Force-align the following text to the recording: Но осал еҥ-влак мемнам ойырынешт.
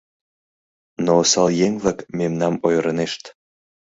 Но 1.05 1.13
осал 1.21 1.47
еҥ-влак 1.65 1.99
мемнам 2.17 2.55
ойырынешт. 2.67 3.23